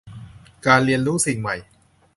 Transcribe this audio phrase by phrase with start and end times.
[0.65, 1.55] การเรียนรู้สิ่งใหม่